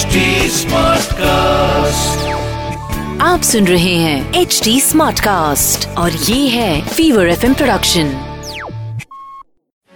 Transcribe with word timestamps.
HD 0.00 0.18
Smartcast. 0.50 2.20
आप 3.20 3.40
सुन 3.42 3.66
रहे 3.66 3.94
हैं 3.94 4.34
एच 4.34 4.60
डी 4.64 4.80
स्मार्ट 4.80 5.20
कास्ट 5.20 5.88
और 5.88 6.12
ये 6.12 6.48
है 6.48 6.88
फीवर 6.88 7.28
एफ़ 7.28 7.46
प्रोडक्शन 7.46 8.04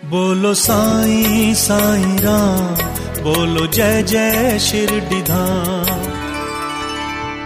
बोलो 0.05 0.55
साई 0.55 1.55
साई 1.55 2.03
राम 2.03 2.75
बोलो 3.23 3.67
जय 3.67 4.03
जय 4.03 4.59
शिरडी 4.59 5.23
धाम 5.23 6.03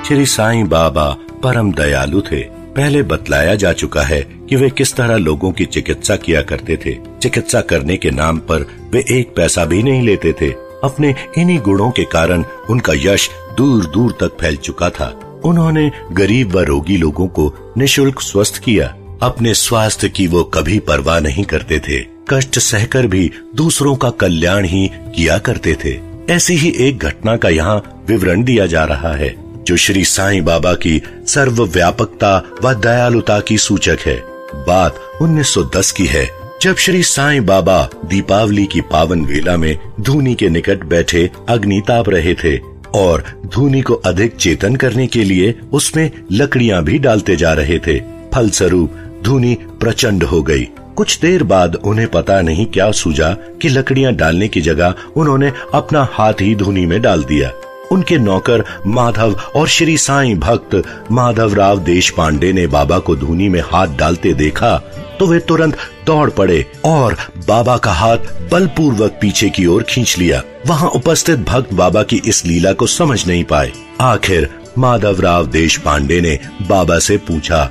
श्री 0.05 0.27
साई 0.27 0.63
बाबा 0.63 1.17
परम 1.45 1.73
दयालु 1.73 2.21
थे। 2.21 2.43
पहले 2.77 3.03
बतलाया 3.03 3.55
जा 3.55 3.73
चुका 3.73 4.03
है 4.03 4.23
कि 4.23 4.57
वे 4.57 4.71
किस 4.71 4.95
तरह 4.95 5.17
लोगों 5.17 5.53
की 5.53 5.65
चिकित्सा 5.65 6.17
किया 6.17 6.43
करते 6.43 6.77
थे। 6.77 6.97
चिकित्सा 7.23 7.61
करने 7.61 7.97
के 7.97 8.11
नाम 8.11 8.39
पर 8.39 8.67
वे 8.91 9.05
एक 9.11 9.35
पैसा 9.37 9.65
भी 9.65 9.83
नहीं 9.83 10.03
लेते 10.03 10.33
थे। 10.33 10.68
अपने 10.85 11.15
इन्हीं 11.39 11.61
गुणों 11.61 11.91
के 11.91 12.05
कारण 12.05 12.45
उनका 12.71 12.93
यश 12.97 13.31
दूर 13.57 13.87
दूर 13.87 14.13
तक 14.21 14.37
फैल 14.41 14.57
चुका 14.57 14.91
था। 14.91 15.41
उन्होंने 15.45 15.91
गरीब 16.13 16.55
व 16.55 16.61
रोगी 16.61 16.97
लोगों 16.97 17.29
को 17.29 17.75
निशुल्क 17.77 18.21
स्वस्थ 18.21 18.59
किया। 18.59 18.95
अपने 19.23 19.55
स्वास्थ्य 19.55 20.09
की 20.09 20.27
वो 20.27 20.45
कभी 20.45 20.79
परवाह 20.79 21.21
नहीं 21.21 21.45
करते 21.45 21.79
थे। 21.79 22.19
कष्ट 22.29 22.59
सहकर 22.59 23.07
भी 23.07 23.31
दूसरों 23.55 23.97
का 23.97 24.11
कल्याण 24.11 24.65
ही 24.65 24.91
किया 25.17 25.39
करते 25.39 25.77
थे। 25.85 26.01
ऐसी 26.33 26.55
ही 26.55 26.75
एक 26.79 26.99
घटना 26.99 27.37
का 27.37 27.49
यहाँ 27.49 28.05
विवरण 28.09 28.43
दिया 28.43 28.67
जा 28.67 28.85
रहा 28.85 29.15
है, 29.15 29.35
जो 29.65 29.77
श्री 29.77 30.05
साईं 30.05 30.45
बाबा 30.45 30.75
की 30.75 31.03
सर्व 31.27 31.65
व्यापकता 31.65 32.51
व 32.63 32.75
दयालुता 32.75 33.41
की 33.41 33.59
सूचक 33.59 33.99
है। 34.07 34.23
बात 34.55 35.01
1910 35.23 35.93
की 35.93 36.07
है। 36.07 36.38
जब 36.63 36.77
श्री 36.77 37.03
साईं 37.03 37.47
बाबा 37.47 37.91
दीपावली 38.05 38.65
की 38.67 38.81
पावन 38.81 39.25
वेला 39.25 39.57
में 39.57 39.79
धूनी 40.01 40.35
के 40.35 40.49
निकट 40.49 40.85
बैठे 40.85 41.31
अग्नि 41.49 41.81
ताप 41.89 42.09
रहे 42.09 42.35
थे 42.35 42.59
और 42.95 43.25
धूनी 43.47 43.83
को 43.83 43.95
अधिक 43.95 44.37
चेतन 44.37 44.77
करने 44.77 45.07
के 45.07 45.25
लिए 45.25 45.55
उसमें 45.73 46.11
लकड़ियाँ 46.33 46.83
भी 46.85 46.99
डालते 46.99 47.37
जा 47.37 47.53
रहे 47.53 47.79
थे। 47.79 48.01
फलस्वरूप 48.35 48.97
धूनी 49.25 49.55
प्रचंड 49.81 50.23
हो 50.23 50.43
गई। 50.43 50.69
कुछ 50.97 51.19
देर 51.21 51.43
बाद 51.43 51.75
उन्हें 51.75 52.09
पता 52.09 52.41
नहीं 52.41 52.67
क्या 52.67 52.91
सूझा 52.93 53.33
कि 53.63 53.69
लकड़ियाँ 53.69 54.13
डालने 54.13 54.49
की 54.49 54.61
जगह 54.61 54.95
उन्होंने 55.17 55.53
अपना 55.75 56.09
हाथ 56.13 56.35
ही 56.41 56.55
धूनी 56.55 56.87
में 56.87 57.01
डाल 57.03 57.25
दिया। 57.25 57.53
उनके 57.93 58.19
नौकर 58.19 58.65
माधव 58.87 59.41
और 59.55 59.69
श्री 59.69 59.97
साईं 59.97 60.39
भक्त 60.39 60.83
माधव 61.13 61.55
राव 61.55 61.79
देश 61.79 62.11
पांडे 62.11 62.53
ने 62.53 62.67
बाबा 62.67 62.99
को 62.99 63.17
धूनी 63.17 63.49
में 63.49 63.61
हाथ 63.61 63.97
डालते 63.99 64.33
देखा 64.35 64.77
तो 65.19 65.27
वे 65.27 65.39
तुरंत 65.39 65.77
दौड़ 66.07 66.29
पड़े 66.31 66.65
और 66.85 67.17
बाबा 67.49 67.77
का 67.77 67.93
हाथ 67.93 68.33
बलपूर्वक 68.53 69.19
पीछे 69.21 69.49
की 69.51 69.67
ओर 69.67 69.83
खींच 69.83 70.17
लिया। 70.19 70.43
वहाँ 70.67 70.89
उपस्थित 70.89 71.39
भक्त 71.39 71.73
बाबा 71.75 72.03
की 72.03 72.21
इस 72.27 72.45
लीला 72.47 72.73
को 72.73 72.87
समझ 72.87 73.27
नहीं 73.27 73.45
पाए। 73.45 73.73
आखिर 74.01 74.49
माधव 74.79 75.21
राव 75.21 75.47
देश 75.47 75.77
पांडे 75.77 76.21
ने 76.21 76.39
बाबा 76.69 76.99
से 76.99 77.17
पूछा 77.19 77.65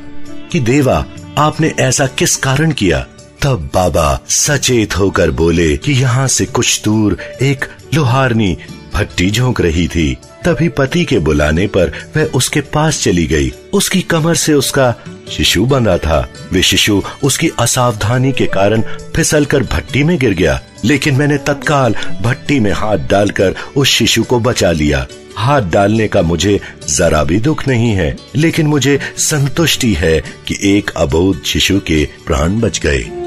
कि 0.51 0.59
देवा, 0.59 1.03
आपने 1.37 1.73
ऐसा 1.79 2.07
किस 2.07 2.35
कारण 2.35 2.71
किया? 2.71 3.05
तब 3.41 3.69
बाबा 3.73 4.19
सचेत 4.29 4.97
होकर 4.97 5.31
बोले 5.31 5.75
कि 5.77 5.91
यहाँ 5.91 6.27
से 6.27 6.45
कुछ 6.45 6.83
दूर 6.83 7.17
एक 7.41 7.65
लोहारनी 7.93 8.57
भट्टी 8.97 9.31
झोंक 9.31 9.61
रही 9.61 9.87
थी। 9.87 10.17
तभी 10.45 10.69
पति 10.69 11.05
के 11.05 11.19
बुलाने 11.19 11.67
पर 11.67 11.91
वह 12.17 12.23
उसके 12.23 12.61
पास 12.61 13.03
चली 13.03 13.27
गई। 13.27 13.53
उसकी 13.73 14.01
कमर 14.01 14.35
से 14.35 14.53
उसका 14.53 14.95
शिशु 15.31 15.65
बंधा 15.65 15.97
था। 15.97 16.33
वे 16.51 16.61
शिशु 16.61 17.03
उसकी 17.23 17.49
असावधानी 17.59 18.31
के 18.31 18.45
कारण 18.45 18.81
फिसलकर 19.15 19.63
भट्टी 19.63 20.03
में 20.03 20.19
गिर 20.19 20.33
गया। 20.33 20.61
लेकिन 20.85 21.15
मैंने 21.15 21.37
तत्काल 21.37 21.95
भट्टी 22.21 22.59
में 22.59 22.71
हाथ 22.71 22.97
डालकर 22.97 23.55
उस 23.75 23.87
शिशु 23.87 24.23
को 24.23 24.39
बचा 24.39 24.71
लिया। 24.71 25.07
हाथ 25.35 25.61
डालने 25.61 26.07
का 26.07 26.21
मुझे 26.21 26.61
जरा 26.89 27.23
भी 27.23 27.39
दुख 27.39 27.67
नहीं 27.67 27.91
है, 27.91 28.17
लेकिन 28.35 28.67
मुझे 28.67 28.99
संतुष्टि 29.17 29.93
है 29.93 30.23
कि 30.47 30.77
एक 30.77 30.89
अबोध 30.89 31.43
शिशु 31.43 31.79
के 31.79 32.07
प्राण 32.25 32.59
बच 32.59 32.79
गए। 32.79 33.26